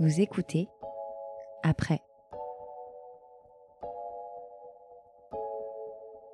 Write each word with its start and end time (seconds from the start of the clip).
Vous 0.00 0.22
écoutez 0.22 0.66
après. 1.62 2.00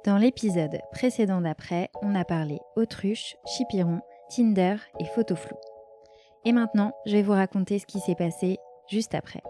Dans 0.04 0.18
l'épisode 0.18 0.78
précédent 0.92 1.40
d'après, 1.40 1.90
on 2.00 2.14
a 2.14 2.24
parlé 2.24 2.60
autruche, 2.76 3.34
chipiron, 3.44 4.02
Tinder 4.28 4.76
et 5.00 5.04
photo 5.06 5.34
flou. 5.34 5.56
Et 6.44 6.52
maintenant, 6.52 6.92
je 7.06 7.16
vais 7.16 7.22
vous 7.22 7.32
raconter 7.32 7.80
ce 7.80 7.86
qui 7.86 7.98
s'est 7.98 8.14
passé 8.14 8.58
juste 8.88 9.16
après. 9.16 9.42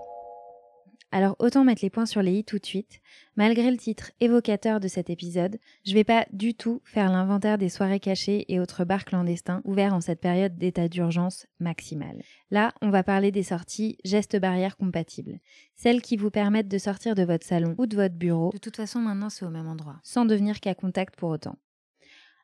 Alors 1.16 1.34
autant 1.38 1.64
mettre 1.64 1.82
les 1.82 1.88
points 1.88 2.04
sur 2.04 2.20
les 2.20 2.40
i 2.40 2.44
tout 2.44 2.58
de 2.58 2.66
suite. 2.66 3.00
Malgré 3.36 3.70
le 3.70 3.78
titre 3.78 4.12
évocateur 4.20 4.80
de 4.80 4.86
cet 4.86 5.08
épisode, 5.08 5.56
je 5.86 5.94
vais 5.94 6.04
pas 6.04 6.26
du 6.30 6.52
tout 6.52 6.82
faire 6.84 7.10
l'inventaire 7.10 7.56
des 7.56 7.70
soirées 7.70 8.00
cachées 8.00 8.44
et 8.52 8.60
autres 8.60 8.84
bars 8.84 9.06
clandestins 9.06 9.62
ouverts 9.64 9.94
en 9.94 10.02
cette 10.02 10.20
période 10.20 10.58
d'état 10.58 10.88
d'urgence 10.88 11.46
maximale. 11.58 12.20
Là, 12.50 12.74
on 12.82 12.90
va 12.90 13.02
parler 13.02 13.32
des 13.32 13.44
sorties 13.44 13.96
gestes 14.04 14.38
barrières 14.38 14.76
compatibles. 14.76 15.38
Celles 15.74 16.02
qui 16.02 16.18
vous 16.18 16.30
permettent 16.30 16.68
de 16.68 16.76
sortir 16.76 17.14
de 17.14 17.22
votre 17.22 17.46
salon 17.46 17.74
ou 17.78 17.86
de 17.86 17.96
votre 17.96 18.16
bureau. 18.16 18.50
De 18.52 18.58
toute 18.58 18.76
façon, 18.76 18.98
maintenant, 18.98 19.30
c'est 19.30 19.46
au 19.46 19.50
même 19.50 19.68
endroit. 19.68 19.98
Sans 20.02 20.26
devenir 20.26 20.60
qu'à 20.60 20.74
contact 20.74 21.16
pour 21.16 21.30
autant. 21.30 21.56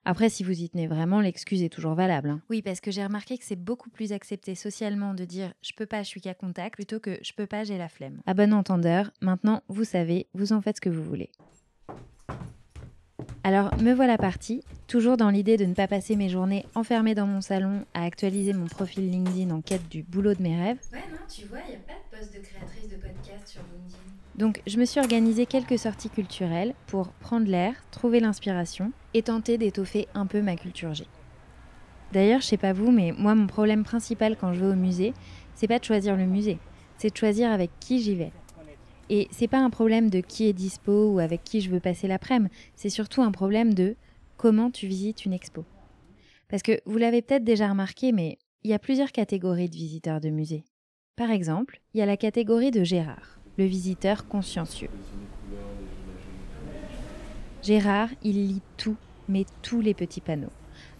Après, 0.04 0.28
si 0.28 0.42
vous 0.42 0.60
y 0.60 0.68
tenez 0.68 0.88
vraiment, 0.88 1.20
l'excuse 1.20 1.62
est 1.62 1.68
toujours 1.68 1.94
valable. 1.94 2.30
hein. 2.30 2.40
Oui, 2.50 2.60
parce 2.60 2.80
que 2.80 2.90
j'ai 2.90 3.04
remarqué 3.04 3.38
que 3.38 3.44
c'est 3.44 3.54
beaucoup 3.54 3.88
plus 3.88 4.12
accepté 4.12 4.56
socialement 4.56 5.14
de 5.14 5.24
dire 5.24 5.52
je 5.62 5.72
peux 5.76 5.86
pas, 5.86 6.02
je 6.02 6.08
suis 6.08 6.20
qu'à 6.20 6.34
contact, 6.34 6.74
plutôt 6.74 6.98
que 6.98 7.18
je 7.22 7.32
peux 7.32 7.46
pas, 7.46 7.62
j'ai 7.62 7.78
la 7.78 7.88
flemme. 7.88 8.20
À 8.26 8.34
bon 8.34 8.52
entendeur, 8.52 9.12
maintenant, 9.20 9.62
vous 9.68 9.84
savez, 9.84 10.26
vous 10.34 10.52
en 10.52 10.60
faites 10.60 10.76
ce 10.76 10.80
que 10.80 10.90
vous 10.90 11.04
voulez. 11.04 11.30
Alors, 13.44 13.76
me 13.80 13.92
voilà 13.92 14.18
partie, 14.18 14.62
toujours 14.88 15.16
dans 15.16 15.30
l'idée 15.30 15.56
de 15.56 15.64
ne 15.64 15.74
pas 15.74 15.86
passer 15.86 16.16
mes 16.16 16.28
journées 16.28 16.64
enfermée 16.74 17.14
dans 17.14 17.26
mon 17.26 17.40
salon 17.40 17.84
à 17.94 18.04
actualiser 18.04 18.52
mon 18.52 18.66
profil 18.66 19.08
LinkedIn 19.08 19.50
en 19.54 19.60
quête 19.62 19.88
du 19.88 20.02
boulot 20.02 20.34
de 20.34 20.42
mes 20.42 20.56
rêves. 20.60 20.78
Ouais, 20.92 20.98
non, 21.10 21.18
tu 21.28 21.46
vois, 21.46 21.58
il 21.68 21.70
n'y 21.70 21.76
a 21.76 21.80
pas 21.80 21.94
de 21.94 22.18
poste 22.18 22.34
de 22.34 22.40
créatrice 22.40 22.88
de 22.88 22.96
podcast 22.96 23.46
sur 23.46 23.62
LinkedIn. 23.72 24.01
Donc, 24.34 24.62
je 24.66 24.78
me 24.78 24.84
suis 24.84 25.00
organisé 25.00 25.44
quelques 25.44 25.78
sorties 25.78 26.08
culturelles 26.08 26.74
pour 26.86 27.08
prendre 27.12 27.46
l'air, 27.46 27.74
trouver 27.90 28.18
l'inspiration 28.18 28.92
et 29.12 29.22
tenter 29.22 29.58
d'étoffer 29.58 30.08
un 30.14 30.26
peu 30.26 30.40
ma 30.40 30.56
culture 30.56 30.94
G. 30.94 31.06
D'ailleurs, 32.12 32.40
je 32.40 32.46
sais 32.46 32.56
pas 32.56 32.72
vous, 32.72 32.90
mais 32.90 33.12
moi, 33.12 33.34
mon 33.34 33.46
problème 33.46 33.84
principal 33.84 34.36
quand 34.36 34.52
je 34.52 34.60
vais 34.60 34.72
au 34.72 34.76
musée, 34.76 35.12
c'est 35.54 35.68
pas 35.68 35.78
de 35.78 35.84
choisir 35.84 36.16
le 36.16 36.26
musée, 36.26 36.58
c'est 36.96 37.10
de 37.10 37.16
choisir 37.16 37.50
avec 37.50 37.70
qui 37.80 38.00
j'y 38.00 38.14
vais. 38.14 38.32
Et 39.10 39.28
c'est 39.30 39.48
pas 39.48 39.58
un 39.58 39.70
problème 39.70 40.08
de 40.08 40.20
qui 40.20 40.46
est 40.46 40.52
dispo 40.52 41.12
ou 41.12 41.18
avec 41.18 41.44
qui 41.44 41.60
je 41.60 41.70
veux 41.70 41.80
passer 41.80 42.08
l'après-midi, 42.08 42.52
c'est 42.74 42.88
surtout 42.88 43.22
un 43.22 43.32
problème 43.32 43.74
de 43.74 43.96
comment 44.36 44.70
tu 44.70 44.86
visites 44.86 45.24
une 45.26 45.32
expo. 45.32 45.64
Parce 46.48 46.62
que 46.62 46.80
vous 46.86 46.98
l'avez 46.98 47.22
peut-être 47.22 47.44
déjà 47.44 47.68
remarqué, 47.68 48.12
mais 48.12 48.38
il 48.62 48.70
y 48.70 48.74
a 48.74 48.78
plusieurs 48.78 49.12
catégories 49.12 49.68
de 49.68 49.74
visiteurs 49.74 50.20
de 50.20 50.30
musées. 50.30 50.64
Par 51.16 51.30
exemple, 51.30 51.80
il 51.92 52.00
y 52.00 52.02
a 52.02 52.06
la 52.06 52.16
catégorie 52.16 52.70
de 52.70 52.84
Gérard, 52.84 53.41
le 53.58 53.64
visiteur 53.64 54.26
consciencieux. 54.26 54.88
Gérard, 57.62 58.08
il 58.22 58.48
lit 58.48 58.62
tout, 58.76 58.96
mais 59.28 59.44
tous 59.62 59.80
les 59.80 59.94
petits 59.94 60.20
panneaux. 60.20 60.50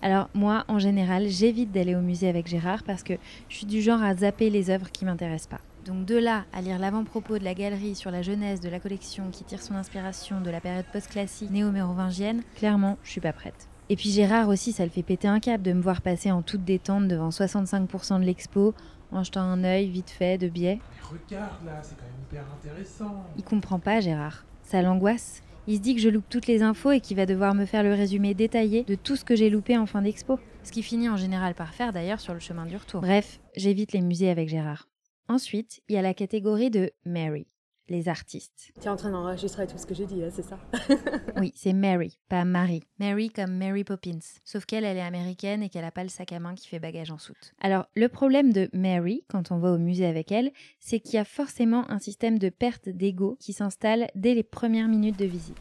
Alors 0.00 0.28
moi, 0.34 0.64
en 0.68 0.78
général, 0.78 1.28
j'évite 1.28 1.72
d'aller 1.72 1.94
au 1.94 2.00
musée 2.00 2.28
avec 2.28 2.46
Gérard 2.46 2.82
parce 2.84 3.02
que 3.02 3.14
je 3.48 3.56
suis 3.56 3.66
du 3.66 3.82
genre 3.82 4.02
à 4.02 4.14
zapper 4.14 4.50
les 4.50 4.70
œuvres 4.70 4.90
qui 4.90 5.04
m'intéressent 5.04 5.58
pas. 5.58 5.60
Donc 5.86 6.04
de 6.04 6.16
là 6.16 6.44
à 6.52 6.60
lire 6.60 6.78
l'avant-propos 6.78 7.38
de 7.38 7.44
la 7.44 7.54
galerie 7.54 7.96
sur 7.96 8.12
la 8.12 8.22
jeunesse 8.22 8.60
de 8.60 8.68
la 8.68 8.78
collection 8.78 9.30
qui 9.32 9.42
tire 9.42 9.62
son 9.62 9.74
inspiration 9.74 10.40
de 10.40 10.50
la 10.50 10.60
période 10.60 10.86
post-classique 10.92 11.50
néo-mérovingienne, 11.50 12.42
clairement, 12.54 12.98
je 13.02 13.10
suis 13.10 13.20
pas 13.20 13.32
prête. 13.32 13.68
Et 13.88 13.96
puis 13.96 14.10
Gérard 14.10 14.48
aussi, 14.48 14.72
ça 14.72 14.84
le 14.84 14.90
fait 14.90 15.02
péter 15.02 15.28
un 15.28 15.40
câble 15.40 15.62
de 15.62 15.72
me 15.72 15.82
voir 15.82 16.00
passer 16.00 16.30
en 16.30 16.42
toute 16.42 16.64
détente 16.64 17.08
devant 17.08 17.30
65% 17.30 18.20
de 18.20 18.24
l'expo, 18.24 18.74
en 19.10 19.22
jetant 19.22 19.42
un 19.42 19.64
œil 19.64 19.88
vite 19.88 20.10
fait 20.10 20.38
de 20.38 20.48
biais. 20.48 20.78
Mais 20.94 21.18
regarde 21.18 21.64
là, 21.64 21.80
c'est 21.82 21.96
quand 21.96 22.04
même 22.04 22.22
hyper 22.28 22.44
intéressant. 22.54 23.24
Il 23.36 23.44
comprend 23.44 23.78
pas, 23.78 24.00
Gérard. 24.00 24.44
Ça 24.62 24.80
l'angoisse. 24.82 25.42
Il 25.66 25.76
se 25.76 25.80
dit 25.80 25.94
que 25.94 26.00
je 26.00 26.08
loupe 26.08 26.28
toutes 26.28 26.48
les 26.48 26.62
infos 26.62 26.90
et 26.90 27.00
qu'il 27.00 27.16
va 27.16 27.26
devoir 27.26 27.54
me 27.54 27.66
faire 27.66 27.84
le 27.84 27.94
résumé 27.94 28.34
détaillé 28.34 28.82
de 28.82 28.96
tout 28.96 29.14
ce 29.14 29.24
que 29.24 29.36
j'ai 29.36 29.48
loupé 29.48 29.78
en 29.78 29.86
fin 29.86 30.02
d'expo. 30.02 30.40
Ce 30.64 30.72
qui 30.72 30.82
finit 30.82 31.08
en 31.08 31.16
général 31.16 31.54
par 31.54 31.72
faire 31.74 31.92
d'ailleurs 31.92 32.20
sur 32.20 32.34
le 32.34 32.40
chemin 32.40 32.66
du 32.66 32.76
retour. 32.76 33.00
Bref, 33.00 33.40
j'évite 33.56 33.92
les 33.92 34.00
musées 34.00 34.30
avec 34.30 34.48
Gérard. 34.48 34.88
Ensuite, 35.28 35.80
il 35.88 35.94
y 35.94 35.98
a 35.98 36.02
la 36.02 36.14
catégorie 36.14 36.70
de 36.70 36.90
Mary, 37.04 37.46
les 37.88 38.08
artistes. 38.08 38.72
Tu 38.80 38.86
es 38.86 38.88
en 38.88 38.96
train 38.96 39.10
d'enregistrer 39.10 39.66
tout 39.66 39.78
ce 39.78 39.86
que 39.86 39.94
j'ai 39.94 40.06
dit, 40.06 40.22
hein, 40.22 40.30
c'est 40.32 40.42
ça? 40.42 40.58
Oui, 41.36 41.52
c'est 41.56 41.72
Mary, 41.72 42.18
pas 42.28 42.44
Mary. 42.44 42.82
Mary 42.98 43.30
comme 43.30 43.56
Mary 43.56 43.84
Poppins. 43.84 44.18
Sauf 44.44 44.64
qu'elle, 44.64 44.84
elle 44.84 44.96
est 44.96 45.02
américaine 45.02 45.62
et 45.62 45.68
qu'elle 45.68 45.84
a 45.84 45.90
pas 45.90 46.02
le 46.02 46.08
sac 46.08 46.32
à 46.32 46.38
main 46.38 46.54
qui 46.54 46.68
fait 46.68 46.78
bagage 46.78 47.10
en 47.10 47.18
soute. 47.18 47.54
Alors, 47.60 47.86
le 47.96 48.08
problème 48.08 48.52
de 48.52 48.68
Mary, 48.72 49.24
quand 49.28 49.50
on 49.50 49.58
va 49.58 49.72
au 49.72 49.78
musée 49.78 50.06
avec 50.06 50.30
elle, 50.30 50.52
c'est 50.78 51.00
qu'il 51.00 51.14
y 51.14 51.18
a 51.18 51.24
forcément 51.24 51.90
un 51.90 51.98
système 51.98 52.38
de 52.38 52.48
perte 52.48 52.88
d'ego 52.88 53.36
qui 53.40 53.52
s'installe 53.52 54.08
dès 54.14 54.34
les 54.34 54.42
premières 54.42 54.88
minutes 54.88 55.18
de 55.18 55.24
visite. 55.24 55.56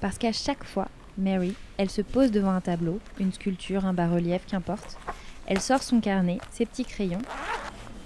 Parce 0.00 0.18
qu'à 0.18 0.32
chaque 0.32 0.64
fois, 0.64 0.88
Mary, 1.18 1.54
elle 1.76 1.90
se 1.90 2.02
pose 2.02 2.30
devant 2.30 2.50
un 2.50 2.60
tableau, 2.60 2.98
une 3.18 3.32
sculpture, 3.32 3.84
un 3.84 3.92
bas-relief, 3.94 4.46
qu'importe. 4.46 4.98
Elle 5.46 5.60
sort 5.60 5.82
son 5.82 6.00
carnet, 6.00 6.38
ses 6.50 6.66
petits 6.66 6.84
crayons, 6.84 7.22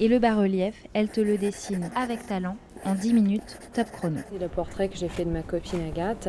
et 0.01 0.09
le 0.09 0.19
bas-relief, 0.19 0.75
elle 0.93 1.09
te 1.09 1.21
le 1.21 1.39
dessine 1.39 1.91
avec 1.95 2.27
talent 2.27 2.57
en 2.85 2.95
10 2.95 3.13
minutes, 3.15 3.59
top 3.73 3.91
chrono. 3.91 4.19
C'est 4.31 4.39
le 4.39 4.49
portrait 4.49 4.89
que 4.89 4.97
j'ai 4.97 5.09
fait 5.09 5.25
de 5.25 5.31
ma 5.31 5.43
copine 5.43 5.81
Agathe. 5.87 6.29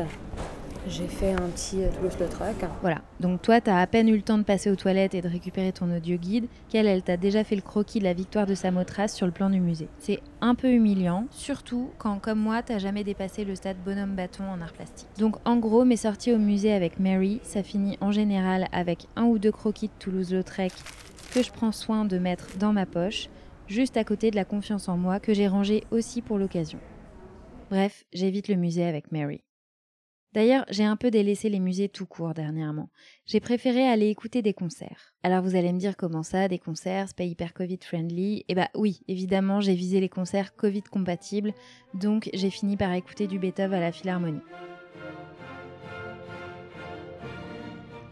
J'ai 0.88 1.08
fait 1.08 1.32
un 1.32 1.48
petit 1.48 1.82
euh, 1.82 1.88
Toulouse-Lautrec. 1.96 2.56
Voilà, 2.80 3.00
donc 3.18 3.42
toi, 3.42 3.60
t'as 3.60 3.80
à 3.80 3.86
peine 3.88 4.08
eu 4.08 4.14
le 4.14 4.22
temps 4.22 4.38
de 4.38 4.44
passer 4.44 4.70
aux 4.70 4.76
toilettes 4.76 5.14
et 5.14 5.20
de 5.20 5.28
récupérer 5.28 5.72
ton 5.72 5.90
audio 5.94 6.16
guide, 6.16 6.46
qu'elle, 6.68 6.86
elle 6.86 7.02
t'a 7.02 7.16
déjà 7.16 7.42
fait 7.42 7.56
le 7.56 7.62
croquis 7.62 7.98
de 7.98 8.04
la 8.04 8.12
victoire 8.12 8.46
de 8.46 8.54
sa 8.54 8.70
motrace 8.70 9.12
sur 9.12 9.26
le 9.26 9.32
plan 9.32 9.50
du 9.50 9.58
musée. 9.58 9.88
C'est 9.98 10.20
un 10.40 10.54
peu 10.54 10.70
humiliant, 10.70 11.26
surtout 11.32 11.90
quand, 11.98 12.20
comme 12.20 12.38
moi, 12.38 12.62
t'as 12.62 12.78
jamais 12.78 13.02
dépassé 13.02 13.44
le 13.44 13.56
stade 13.56 13.78
bonhomme-bâton 13.84 14.44
en 14.44 14.60
art 14.60 14.72
plastique. 14.72 15.08
Donc 15.18 15.36
en 15.44 15.56
gros, 15.56 15.84
mes 15.84 15.96
sorties 15.96 16.32
au 16.32 16.38
musée 16.38 16.72
avec 16.72 17.00
Mary, 17.00 17.40
ça 17.42 17.64
finit 17.64 17.98
en 18.00 18.12
général 18.12 18.68
avec 18.70 19.08
un 19.16 19.24
ou 19.24 19.40
deux 19.40 19.52
croquis 19.52 19.88
de 19.88 19.92
Toulouse-Lautrec 19.98 20.72
que 21.34 21.42
je 21.42 21.50
prends 21.50 21.72
soin 21.72 22.04
de 22.04 22.16
mettre 22.16 22.56
dans 22.58 22.72
ma 22.72 22.86
poche, 22.86 23.28
juste 23.66 23.96
à 23.96 24.04
côté 24.04 24.30
de 24.30 24.36
la 24.36 24.44
confiance 24.44 24.88
en 24.88 24.96
moi 24.96 25.20
que 25.20 25.34
j'ai 25.34 25.48
rangée 25.48 25.84
aussi 25.90 26.22
pour 26.22 26.38
l'occasion. 26.38 26.78
Bref, 27.70 28.04
j'évite 28.12 28.48
le 28.48 28.56
musée 28.56 28.84
avec 28.84 29.10
Mary. 29.12 29.42
D'ailleurs, 30.32 30.66
j'ai 30.68 30.84
un 30.84 30.96
peu 30.96 31.10
délaissé 31.10 31.48
les 31.48 31.60
musées 31.60 31.88
tout 31.88 32.04
court 32.04 32.34
dernièrement. 32.34 32.90
J'ai 33.24 33.40
préféré 33.40 33.88
aller 33.88 34.08
écouter 34.08 34.42
des 34.42 34.52
concerts. 34.52 35.14
Alors 35.22 35.42
vous 35.42 35.56
allez 35.56 35.72
me 35.72 35.78
dire 35.78 35.96
comment 35.96 36.22
ça, 36.22 36.46
des 36.46 36.58
concerts, 36.58 37.06
c'est 37.08 37.16
pas 37.16 37.24
hyper 37.24 37.54
Covid 37.54 37.78
friendly? 37.82 38.44
Eh 38.48 38.54
bah 38.54 38.68
oui, 38.74 39.00
évidemment, 39.08 39.62
j'ai 39.62 39.74
visé 39.74 39.98
les 39.98 40.10
concerts 40.10 40.54
Covid 40.54 40.82
compatibles, 40.82 41.54
donc 41.94 42.28
j'ai 42.34 42.50
fini 42.50 42.76
par 42.76 42.92
écouter 42.92 43.26
du 43.26 43.38
Beethoven 43.38 43.78
à 43.78 43.80
la 43.80 43.92
Philharmonie. 43.92 44.42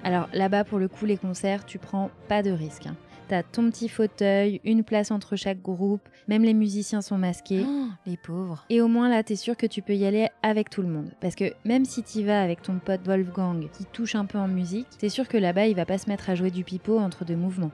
Alors 0.02 0.28
là-bas, 0.32 0.64
pour 0.64 0.78
le 0.78 0.88
coup, 0.88 1.04
les 1.04 1.18
concerts, 1.18 1.66
tu 1.66 1.78
prends 1.78 2.10
pas 2.28 2.42
de 2.42 2.50
risque. 2.50 2.86
hein. 2.86 2.96
T'as 3.28 3.42
ton 3.42 3.70
petit 3.70 3.88
fauteuil, 3.88 4.60
une 4.64 4.84
place 4.84 5.10
entre 5.10 5.34
chaque 5.36 5.62
groupe, 5.62 6.06
même 6.28 6.42
les 6.42 6.52
musiciens 6.52 7.00
sont 7.00 7.16
masqués. 7.16 7.64
les 8.06 8.18
pauvres. 8.18 8.66
Et 8.68 8.82
au 8.82 8.88
moins 8.88 9.08
là, 9.08 9.22
t'es 9.22 9.36
sûr 9.36 9.56
que 9.56 9.66
tu 9.66 9.80
peux 9.80 9.94
y 9.94 10.04
aller 10.04 10.28
avec 10.42 10.68
tout 10.68 10.82
le 10.82 10.88
monde. 10.88 11.10
Parce 11.20 11.34
que 11.34 11.54
même 11.64 11.86
si 11.86 12.02
t'y 12.02 12.22
vas 12.22 12.42
avec 12.42 12.60
ton 12.60 12.78
pote 12.78 13.06
Wolfgang 13.06 13.68
qui 13.70 13.86
touche 13.86 14.14
un 14.14 14.26
peu 14.26 14.38
en 14.38 14.48
musique, 14.48 14.88
t'es 14.98 15.08
sûr 15.08 15.26
que 15.26 15.38
là-bas, 15.38 15.66
il 15.66 15.76
va 15.76 15.86
pas 15.86 15.98
se 15.98 16.08
mettre 16.08 16.28
à 16.28 16.34
jouer 16.34 16.50
du 16.50 16.64
pipeau 16.64 16.98
entre 16.98 17.24
deux 17.24 17.36
mouvements. 17.36 17.72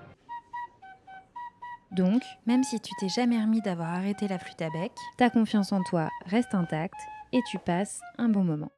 Donc, 1.90 2.22
même 2.46 2.62
si 2.62 2.78
tu 2.78 2.92
t'es 3.00 3.08
jamais 3.08 3.40
remis 3.40 3.60
d'avoir 3.60 3.88
arrêté 3.88 4.28
la 4.28 4.38
flûte 4.38 4.62
à 4.62 4.70
bec, 4.70 4.92
ta 5.16 5.28
confiance 5.28 5.72
en 5.72 5.82
toi 5.82 6.08
reste 6.26 6.54
intacte 6.54 7.00
et 7.32 7.40
tu 7.50 7.58
passes 7.58 8.00
un 8.18 8.28
bon 8.28 8.44
moment. 8.44 8.70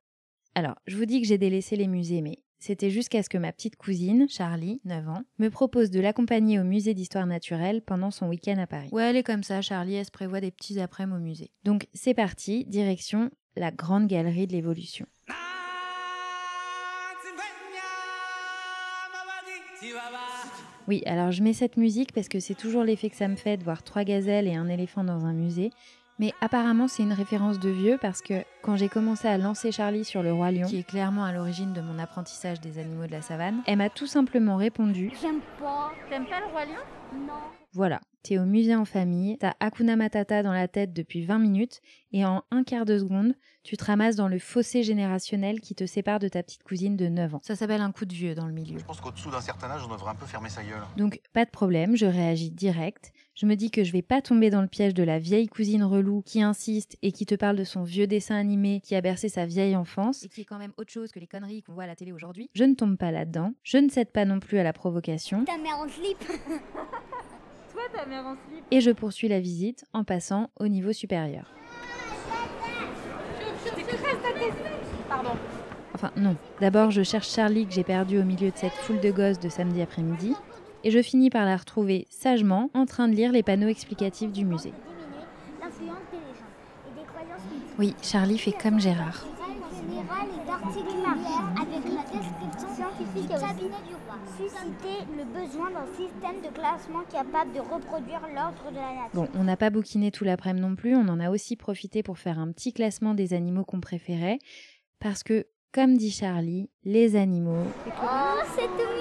Alors, 0.54 0.76
je 0.86 0.96
vous 0.96 1.04
dis 1.04 1.20
que 1.20 1.26
j'ai 1.26 1.38
délaissé 1.38 1.76
les 1.76 1.88
musées, 1.88 2.22
mais 2.22 2.38
c'était 2.62 2.90
jusqu'à 2.90 3.24
ce 3.24 3.28
que 3.28 3.38
ma 3.38 3.50
petite 3.50 3.74
cousine, 3.74 4.28
Charlie, 4.28 4.80
9 4.84 5.08
ans, 5.08 5.24
me 5.40 5.48
propose 5.48 5.90
de 5.90 5.98
l'accompagner 5.98 6.60
au 6.60 6.62
musée 6.62 6.94
d'histoire 6.94 7.26
naturelle 7.26 7.82
pendant 7.82 8.12
son 8.12 8.28
week-end 8.28 8.56
à 8.56 8.68
Paris. 8.68 8.88
Ouais, 8.92 9.10
elle 9.10 9.16
est 9.16 9.24
comme 9.24 9.42
ça, 9.42 9.62
Charlie, 9.62 9.96
elle 9.96 10.04
se 10.04 10.12
prévoit 10.12 10.40
des 10.40 10.52
petits 10.52 10.78
après-midi 10.78 11.16
au 11.16 11.20
musée. 11.20 11.50
Donc 11.64 11.88
c'est 11.92 12.14
parti, 12.14 12.64
direction 12.66 13.30
la 13.56 13.72
grande 13.72 14.06
galerie 14.06 14.46
de 14.46 14.52
l'évolution. 14.52 15.06
Oui, 20.86 21.02
alors 21.06 21.32
je 21.32 21.42
mets 21.42 21.52
cette 21.52 21.76
musique 21.76 22.12
parce 22.12 22.28
que 22.28 22.38
c'est 22.38 22.54
toujours 22.54 22.84
l'effet 22.84 23.10
que 23.10 23.16
ça 23.16 23.26
me 23.26 23.36
fait 23.36 23.56
de 23.56 23.64
voir 23.64 23.82
trois 23.82 24.04
gazelles 24.04 24.46
et 24.46 24.54
un 24.54 24.68
éléphant 24.68 25.02
dans 25.02 25.26
un 25.26 25.32
musée. 25.32 25.70
Mais 26.18 26.32
apparemment, 26.40 26.88
c'est 26.88 27.02
une 27.02 27.12
référence 27.12 27.58
de 27.58 27.70
vieux 27.70 27.98
parce 28.00 28.20
que 28.20 28.44
quand 28.62 28.76
j'ai 28.76 28.88
commencé 28.88 29.28
à 29.28 29.38
lancer 29.38 29.72
Charlie 29.72 30.04
sur 30.04 30.22
le 30.22 30.32
roi 30.32 30.50
lion, 30.50 30.66
qui 30.68 30.78
est 30.78 30.86
clairement 30.86 31.24
à 31.24 31.32
l'origine 31.32 31.72
de 31.72 31.80
mon 31.80 31.98
apprentissage 31.98 32.60
des 32.60 32.78
animaux 32.78 33.06
de 33.06 33.12
la 33.12 33.22
savane, 33.22 33.62
elle 33.66 33.78
m'a 33.78 33.90
tout 33.90 34.06
simplement 34.06 34.56
répondu 34.56 35.12
J'aime 35.20 35.40
pas. 35.58 35.92
T'aimes 36.08 36.26
pas 36.26 36.40
le 36.40 36.46
roi 36.46 36.64
lion? 36.64 37.26
Non. 37.26 37.32
Voilà, 37.74 38.00
t'es 38.22 38.38
au 38.38 38.44
musée 38.44 38.76
en 38.76 38.84
famille, 38.84 39.38
t'as 39.38 39.54
Hakuna 39.58 39.96
Matata 39.96 40.42
dans 40.42 40.52
la 40.52 40.68
tête 40.68 40.92
depuis 40.92 41.24
20 41.24 41.38
minutes, 41.38 41.80
et 42.12 42.24
en 42.26 42.44
un 42.50 42.64
quart 42.64 42.84
de 42.84 42.98
seconde, 42.98 43.34
tu 43.62 43.78
te 43.78 43.84
ramasses 43.84 44.16
dans 44.16 44.28
le 44.28 44.38
fossé 44.38 44.82
générationnel 44.82 45.60
qui 45.60 45.74
te 45.74 45.86
sépare 45.86 46.18
de 46.18 46.28
ta 46.28 46.42
petite 46.42 46.64
cousine 46.64 46.96
de 46.98 47.08
9 47.08 47.36
ans. 47.36 47.40
Ça 47.42 47.56
s'appelle 47.56 47.80
un 47.80 47.90
coup 47.90 48.04
de 48.04 48.12
vieux 48.12 48.34
dans 48.34 48.46
le 48.46 48.52
milieu. 48.52 48.78
Je 48.78 48.84
pense 48.84 49.00
qu'au-dessous 49.00 49.30
d'un 49.30 49.40
certain 49.40 49.70
âge, 49.70 49.82
on 49.86 49.90
devrait 49.90 50.10
un 50.10 50.14
peu 50.14 50.26
fermer 50.26 50.50
sa 50.50 50.62
gueule. 50.62 50.82
Donc, 50.98 51.22
pas 51.32 51.46
de 51.46 51.50
problème, 51.50 51.96
je 51.96 52.04
réagis 52.04 52.50
direct. 52.50 53.12
Je 53.34 53.46
me 53.46 53.54
dis 53.54 53.70
que 53.70 53.82
je 53.82 53.92
vais 53.92 54.02
pas 54.02 54.20
tomber 54.20 54.50
dans 54.50 54.60
le 54.60 54.68
piège 54.68 54.92
de 54.92 55.02
la 55.02 55.18
vieille 55.18 55.48
cousine 55.48 55.82
relou 55.84 56.20
qui 56.20 56.42
insiste 56.42 56.98
et 57.00 57.12
qui 57.12 57.24
te 57.24 57.34
parle 57.34 57.56
de 57.56 57.64
son 57.64 57.82
vieux 57.82 58.06
dessin 58.06 58.36
animé 58.36 58.80
qui 58.80 58.94
a 58.94 59.00
bercé 59.00 59.30
sa 59.30 59.46
vieille 59.46 59.74
enfance 59.74 60.22
Et 60.22 60.28
qui 60.28 60.42
est 60.42 60.44
quand 60.44 60.58
même 60.58 60.72
autre 60.76 60.92
chose 60.92 61.12
que 61.12 61.18
les 61.18 61.26
conneries 61.26 61.62
qu'on 61.62 61.72
voit 61.72 61.84
à 61.84 61.86
la 61.86 61.96
télé 61.96 62.12
aujourd'hui. 62.12 62.50
Je 62.54 62.64
ne 62.64 62.74
tombe 62.74 62.98
pas 62.98 63.10
là-dedans. 63.10 63.54
Je 63.62 63.78
ne 63.78 63.88
cède 63.88 64.10
pas 64.10 64.26
non 64.26 64.38
plus 64.38 64.58
à 64.58 64.62
la 64.62 64.74
provocation. 64.74 65.46
Ta 65.46 65.56
mère 65.56 65.78
en 65.78 65.88
slip. 65.88 66.18
Et 68.70 68.80
je 68.80 68.90
poursuis 68.90 69.28
la 69.28 69.40
visite 69.40 69.84
en 69.94 70.04
passant 70.04 70.50
au 70.60 70.68
niveau 70.68 70.92
supérieur. 70.92 71.50
Enfin 75.94 76.12
non. 76.16 76.36
D'abord, 76.60 76.90
je 76.90 77.02
cherche 77.02 77.30
Charlie 77.30 77.66
que 77.66 77.72
j'ai 77.72 77.84
perdu 77.84 78.18
au 78.18 78.24
milieu 78.24 78.50
de 78.50 78.56
cette 78.56 78.72
foule 78.72 79.00
de 79.00 79.10
gosses 79.10 79.40
de 79.40 79.48
samedi 79.48 79.80
après-midi. 79.80 80.34
Et 80.84 80.90
je 80.90 81.02
finis 81.02 81.30
par 81.30 81.44
la 81.44 81.56
retrouver 81.56 82.06
sagement 82.10 82.70
en 82.74 82.86
train 82.86 83.08
de 83.08 83.14
lire 83.14 83.32
les 83.32 83.42
panneaux 83.42 83.68
explicatifs 83.68 84.32
du 84.32 84.44
musée. 84.44 84.72
Oui, 87.78 87.94
Charlie 88.02 88.38
fait 88.38 88.52
comme 88.52 88.80
Gérard. 88.80 89.24
Bon, 99.14 99.28
on 99.34 99.44
n'a 99.44 99.56
pas 99.56 99.70
bouquiné 99.70 100.10
tout 100.10 100.24
l'après-midi 100.24 100.62
non 100.62 100.76
plus, 100.76 100.94
on 100.94 101.08
en 101.08 101.20
a 101.20 101.30
aussi 101.30 101.56
profité 101.56 102.02
pour 102.02 102.18
faire 102.18 102.38
un 102.38 102.52
petit 102.52 102.72
classement 102.72 103.14
des 103.14 103.34
animaux 103.34 103.64
qu'on 103.64 103.80
préférait, 103.80 104.38
parce 105.00 105.22
que, 105.22 105.46
comme 105.72 105.96
dit 105.96 106.10
Charlie, 106.10 106.70
les 106.84 107.16
animaux, 107.16 107.66
Oh, 107.86 108.42
c'est 108.54 108.66
tout 108.66 108.91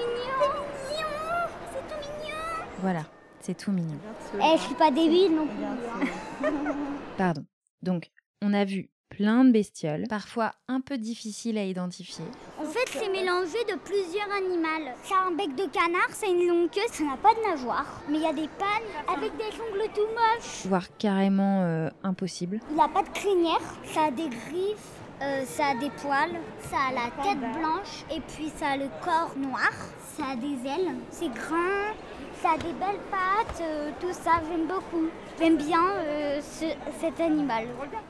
voilà, 2.82 3.04
c'est 3.40 3.56
tout 3.56 3.70
mignon. 3.70 3.96
Eh, 4.34 4.56
je 4.56 4.62
suis 4.62 4.74
pas 4.74 4.90
débile 4.90 5.36
non 5.36 5.46
plus. 5.46 6.50
Pardon. 7.16 7.44
Donc, 7.80 8.10
on 8.42 8.52
a 8.52 8.64
vu 8.64 8.90
plein 9.08 9.44
de 9.44 9.52
bestioles, 9.52 10.06
parfois 10.08 10.50
un 10.66 10.80
peu 10.80 10.98
difficiles 10.98 11.58
à 11.58 11.64
identifier, 11.64 12.24
En 12.58 12.64
fait, 12.64 12.88
c'est 12.88 13.10
mélangé 13.10 13.58
de 13.70 13.78
plusieurs 13.78 14.30
animaux. 14.36 14.90
Ça 15.04 15.14
a 15.16 15.28
un 15.28 15.32
bec 15.32 15.54
de 15.54 15.66
canard, 15.66 16.10
ça 16.10 16.26
a 16.26 16.30
une 16.30 16.48
longue 16.48 16.70
queue, 16.70 16.80
ça 16.90 17.04
n'a 17.04 17.16
pas 17.18 17.34
de 17.34 17.48
nageoire. 17.48 18.00
Mais 18.08 18.16
il 18.18 18.22
y 18.22 18.26
a 18.26 18.32
des 18.32 18.48
pannes 18.58 19.14
avec 19.14 19.36
des 19.36 19.44
ongles 19.44 19.88
tout 19.94 20.00
moches. 20.00 20.66
voire 20.66 20.88
carrément 20.96 21.62
euh, 21.62 21.88
impossibles. 22.02 22.58
Il 22.70 22.76
n'a 22.76 22.88
pas 22.88 23.02
de 23.02 23.10
crinière, 23.10 23.60
ça 23.84 24.04
a 24.04 24.10
des 24.10 24.28
griffes, 24.28 24.90
euh, 25.20 25.44
ça 25.44 25.66
a 25.66 25.74
des 25.76 25.90
poils, 25.90 26.34
ça 26.70 26.78
a 26.88 26.92
la 26.92 27.22
tête 27.22 27.38
blanche 27.38 28.04
et 28.10 28.20
puis 28.20 28.50
ça 28.56 28.70
a 28.70 28.76
le 28.76 28.88
corps 29.04 29.34
noir, 29.36 29.70
ça 30.16 30.30
a 30.32 30.36
des 30.36 30.68
ailes, 30.68 30.96
c'est 31.10 31.32
grand, 31.32 31.92
ça 32.42 32.50
a 32.54 32.58
des 32.58 32.72
belles 32.72 33.00
pattes, 33.10 33.60
euh, 33.62 33.90
tout 34.00 34.12
ça, 34.12 34.32
j'aime 34.50 34.66
beaucoup. 34.66 35.06
J'aime 35.38 35.56
bien 35.56 35.78
euh, 35.98 36.40
ce- 36.42 36.74
cet 37.00 37.20
animal. 37.20 37.66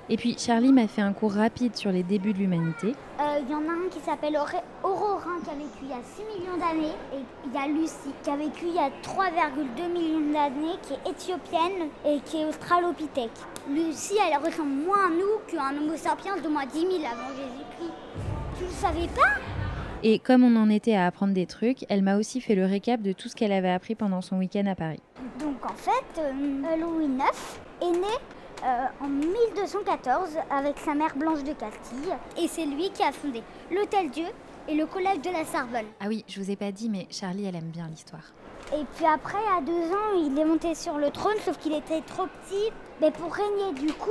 Et 0.08 0.16
puis, 0.16 0.36
Charlie 0.38 0.72
m'a 0.72 0.88
fait 0.88 1.02
un 1.02 1.12
cours 1.12 1.32
rapide 1.34 1.76
sur 1.76 1.92
les 1.92 2.02
débuts 2.02 2.32
de 2.32 2.38
l'humanité. 2.38 2.94
Euh, 3.20 3.38
Il 3.44 3.50
y 3.50 3.54
en 3.54 3.60
a 3.68 3.72
un 3.72 3.88
qui 3.90 4.00
s'appelle 4.00 4.36
Aurorin 4.82 5.38
qui 5.44 5.50
a 5.50 5.54
vécu 5.54 5.78
il 5.82 5.88
y 5.88 5.92
a 5.92 6.02
6 6.02 6.22
millions 6.24 6.56
d'années 6.56 6.94
et 7.14 7.18
il 7.46 7.52
y 7.52 7.56
a 7.56 7.66
Lucie 7.68 8.12
qui 8.22 8.30
a 8.30 8.36
vécu 8.36 8.66
il 8.66 8.74
y 8.74 8.78
a 8.78 8.90
3,2 9.02 9.88
millions 9.92 10.32
d'années 10.32 10.76
qui 10.82 10.94
est 10.94 11.10
éthiopienne 11.10 11.88
et 12.04 12.20
qui 12.20 12.38
est 12.42 12.44
australopithèque. 12.46 13.30
Lucie 13.70 14.18
elle 14.18 14.38
ressemble 14.44 14.70
moins 14.86 15.06
à 15.06 15.10
nous 15.10 15.38
qu'un 15.46 15.76
homo 15.76 15.96
sapiens 15.96 16.36
de 16.36 16.48
moins 16.48 16.66
10 16.66 16.80
000 16.80 16.90
avant 17.04 17.28
Jésus-Christ. 17.36 17.92
Tu 18.58 18.64
le 18.64 18.70
savais 18.70 19.08
pas? 19.08 19.40
Et 20.04 20.18
comme 20.18 20.42
on 20.42 20.56
en 20.56 20.68
était 20.68 20.96
à 20.96 21.06
apprendre 21.06 21.32
des 21.32 21.46
trucs, 21.46 21.84
elle 21.88 22.02
m'a 22.02 22.16
aussi 22.16 22.40
fait 22.40 22.56
le 22.56 22.66
récap 22.66 23.02
de 23.02 23.12
tout 23.12 23.28
ce 23.28 23.36
qu'elle 23.36 23.52
avait 23.52 23.70
appris 23.70 23.94
pendant 23.94 24.20
son 24.20 24.38
week-end 24.38 24.66
à 24.66 24.74
Paris. 24.74 25.00
Donc 25.38 25.64
en 25.64 25.74
fait, 25.74 26.20
euh, 26.20 26.76
Louis 26.76 27.04
IX 27.04 27.86
est 27.86 27.92
né 27.92 28.14
euh, 28.64 28.86
en 29.00 29.08
1214 29.08 30.38
avec 30.50 30.78
sa 30.78 30.94
mère 30.94 31.14
Blanche 31.16 31.44
de 31.44 31.52
Castille 31.52 32.12
et 32.36 32.48
c'est 32.48 32.66
lui 32.66 32.90
qui 32.90 33.04
a 33.04 33.12
fondé 33.12 33.42
l'Hôtel 33.70 34.10
Dieu 34.10 34.26
et 34.68 34.74
le 34.74 34.86
Collège 34.86 35.20
de 35.20 35.30
la 35.30 35.44
Sorbonne. 35.44 35.86
Ah 36.00 36.06
oui, 36.08 36.24
je 36.26 36.40
vous 36.40 36.50
ai 36.50 36.56
pas 36.56 36.72
dit, 36.72 36.88
mais 36.88 37.06
Charlie, 37.08 37.44
elle 37.46 37.56
aime 37.56 37.70
bien 37.70 37.86
l'histoire. 37.88 38.32
Et 38.72 38.84
puis 38.96 39.06
après, 39.06 39.38
à 39.56 39.60
deux 39.60 39.92
ans, 39.92 40.20
il 40.26 40.36
est 40.36 40.44
monté 40.44 40.74
sur 40.74 40.98
le 40.98 41.10
trône, 41.10 41.36
sauf 41.44 41.58
qu'il 41.58 41.74
était 41.74 42.00
trop 42.00 42.26
petit 42.26 42.72
mais 43.02 43.10
pour 43.10 43.32
régner. 43.32 43.72
Du 43.78 43.92
coup, 43.92 44.10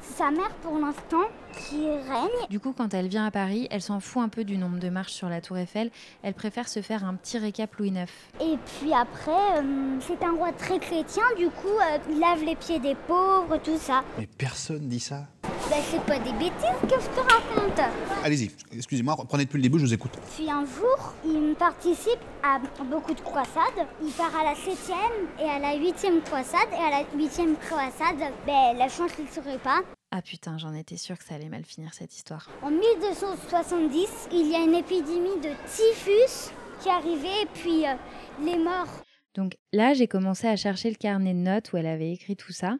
sa 0.00 0.30
mère 0.30 0.54
pour 0.62 0.78
l'instant 0.78 1.24
qui 1.52 1.88
règne. 1.88 2.48
Du 2.50 2.60
coup, 2.60 2.72
quand 2.76 2.94
elle 2.94 3.08
vient 3.08 3.26
à 3.26 3.30
Paris, 3.30 3.68
elle 3.70 3.82
s'en 3.82 4.00
fout 4.00 4.22
un 4.22 4.28
peu 4.28 4.44
du 4.44 4.56
nombre 4.56 4.78
de 4.78 4.88
marches 4.88 5.12
sur 5.12 5.28
la 5.28 5.40
Tour 5.40 5.58
Eiffel. 5.58 5.90
Elle 6.22 6.34
préfère 6.34 6.68
se 6.68 6.82
faire 6.82 7.04
un 7.04 7.14
petit 7.14 7.38
récap 7.38 7.74
Louis 7.76 7.88
IX. 7.88 8.06
Et 8.40 8.56
puis 8.78 8.92
après, 8.92 9.58
euh, 9.58 9.98
c'est 10.00 10.22
un 10.24 10.32
roi 10.32 10.52
très 10.52 10.78
chrétien, 10.78 11.24
du 11.36 11.48
coup, 11.50 11.68
euh, 11.68 11.98
il 12.10 12.18
lave 12.18 12.44
les 12.44 12.56
pieds 12.56 12.78
des 12.78 12.94
pauvres, 12.94 13.58
tout 13.62 13.78
ça. 13.78 14.04
Mais 14.18 14.26
personne 14.26 14.88
dit 14.88 15.00
ça. 15.00 15.26
Ben, 15.70 15.82
c'est 15.90 16.02
pas 16.04 16.18
des 16.18 16.32
bêtises 16.32 16.80
que 16.82 16.98
je 16.98 17.08
te 17.08 17.20
raconte. 17.20 17.80
Allez-y, 18.24 18.50
excusez-moi, 18.74 19.14
reprenez 19.14 19.44
depuis 19.44 19.58
le 19.58 19.62
début, 19.62 19.78
je 19.78 19.84
vous 19.84 19.92
écoute. 19.92 20.12
Puis 20.34 20.50
un 20.50 20.64
jour, 20.64 21.12
il 21.26 21.54
participe 21.58 22.20
à 22.42 22.58
beaucoup 22.84 23.12
de 23.12 23.20
croisades. 23.20 23.86
Il 24.02 24.10
part 24.12 24.34
à 24.34 24.44
la 24.44 24.54
septième 24.54 25.28
et 25.38 25.44
à 25.44 25.58
la 25.58 25.74
huitième 25.76 26.22
croisade. 26.22 26.68
Et 26.72 26.82
à 26.82 26.90
la 26.90 27.04
huitième 27.14 27.56
croisade, 27.56 28.32
ben, 28.46 28.78
la 28.78 28.88
chance 28.88 29.10
ne 29.18 29.26
serait 29.26 29.58
pas. 29.58 29.80
Ah 30.10 30.22
putain, 30.22 30.56
j'en 30.56 30.72
étais 30.72 30.96
sûre 30.96 31.18
que 31.18 31.24
ça 31.24 31.34
allait 31.34 31.50
mal 31.50 31.64
finir 31.64 31.92
cette 31.92 32.16
histoire. 32.16 32.48
En 32.62 32.70
1270, 32.70 34.28
il 34.32 34.50
y 34.50 34.54
a 34.54 34.60
une 34.60 34.74
épidémie 34.74 35.38
de 35.42 35.50
typhus 35.66 36.50
qui 36.80 36.88
est 36.88 36.92
arrivée 36.92 37.42
et 37.42 37.46
puis 37.52 37.86
euh, 37.86 37.94
les 38.42 38.56
morts. 38.56 39.02
Donc 39.34 39.58
là, 39.74 39.92
j'ai 39.92 40.08
commencé 40.08 40.46
à 40.46 40.56
chercher 40.56 40.88
le 40.88 40.96
carnet 40.96 41.34
de 41.34 41.40
notes 41.40 41.72
où 41.72 41.76
elle 41.76 41.86
avait 41.86 42.12
écrit 42.12 42.36
tout 42.36 42.52
ça. 42.52 42.78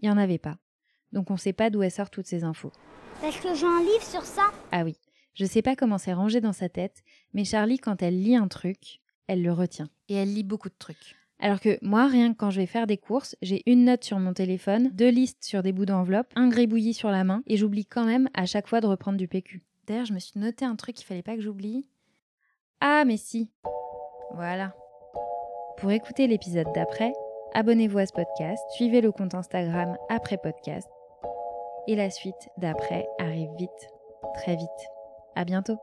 Il 0.00 0.08
n'y 0.08 0.14
en 0.14 0.18
avait 0.18 0.38
pas. 0.38 0.56
Donc 1.12 1.30
on 1.30 1.36
sait 1.36 1.52
pas 1.52 1.70
d'où 1.70 1.82
elle 1.82 1.90
sort 1.90 2.10
toutes 2.10 2.26
ces 2.26 2.44
infos. 2.44 2.72
Parce 3.20 3.38
que 3.38 3.54
j'ai 3.54 3.66
un 3.66 3.80
livre 3.80 4.02
sur 4.02 4.22
ça? 4.22 4.50
Ah 4.72 4.84
oui, 4.84 4.96
je 5.34 5.44
sais 5.44 5.62
pas 5.62 5.76
comment 5.76 5.98
c'est 5.98 6.12
rangé 6.12 6.40
dans 6.40 6.52
sa 6.52 6.68
tête, 6.68 7.02
mais 7.34 7.44
Charlie, 7.44 7.78
quand 7.78 8.02
elle 8.02 8.20
lit 8.22 8.36
un 8.36 8.48
truc, 8.48 9.00
elle 9.26 9.42
le 9.42 9.52
retient. 9.52 9.88
Et 10.08 10.14
elle 10.14 10.32
lit 10.32 10.42
beaucoup 10.42 10.68
de 10.68 10.74
trucs. 10.78 11.16
Alors 11.38 11.60
que 11.60 11.78
moi, 11.82 12.06
rien 12.06 12.32
que 12.32 12.36
quand 12.38 12.50
je 12.50 12.60
vais 12.60 12.66
faire 12.66 12.86
des 12.86 12.98
courses, 12.98 13.34
j'ai 13.40 13.62
une 13.66 13.84
note 13.84 14.04
sur 14.04 14.18
mon 14.18 14.34
téléphone, 14.34 14.90
deux 14.92 15.08
listes 15.08 15.42
sur 15.42 15.62
des 15.62 15.72
bouts 15.72 15.86
d'enveloppe, 15.86 16.32
un 16.36 16.48
gribouillis 16.48 16.94
sur 16.94 17.10
la 17.10 17.24
main, 17.24 17.42
et 17.46 17.56
j'oublie 17.56 17.86
quand 17.86 18.04
même 18.04 18.28
à 18.34 18.44
chaque 18.44 18.66
fois 18.68 18.80
de 18.80 18.86
reprendre 18.86 19.16
du 19.16 19.26
PQ. 19.28 19.62
D'ailleurs, 19.86 20.04
je 20.04 20.12
me 20.12 20.18
suis 20.18 20.38
noté 20.38 20.64
un 20.64 20.76
truc 20.76 20.96
qu'il 20.96 21.06
fallait 21.06 21.22
pas 21.22 21.36
que 21.36 21.42
j'oublie. 21.42 21.86
Ah, 22.80 23.04
mais 23.06 23.16
si 23.16 23.50
Voilà. 24.34 24.74
Pour 25.78 25.90
écouter 25.90 26.26
l'épisode 26.26 26.68
d'après, 26.74 27.12
abonnez-vous 27.54 27.98
à 27.98 28.06
ce 28.06 28.12
podcast, 28.12 28.62
suivez 28.76 29.00
le 29.00 29.10
compte 29.10 29.34
Instagram 29.34 29.96
après 30.10 30.36
podcast, 30.36 30.86
et 31.86 31.96
la 31.96 32.10
suite 32.10 32.48
d'après 32.56 33.06
arrive 33.18 33.50
vite, 33.58 33.88
très 34.34 34.56
vite. 34.56 34.68
À 35.34 35.44
bientôt. 35.44 35.78